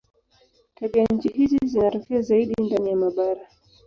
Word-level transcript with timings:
Tabianchi 0.75 1.29
hizi 1.33 1.57
zinatokea 1.65 2.21
zaidi 2.21 2.61
ndani 2.63 2.89
ya 2.89 2.95
mabara. 2.95 3.47